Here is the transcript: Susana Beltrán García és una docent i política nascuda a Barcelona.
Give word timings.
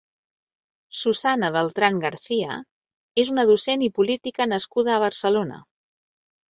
Susana 0.99 1.51
Beltrán 1.57 2.01
García 2.05 2.57
és 3.25 3.33
una 3.37 3.47
docent 3.53 3.87
i 3.91 3.95
política 4.01 4.53
nascuda 4.53 4.97
a 4.97 5.01
Barcelona. 5.09 5.67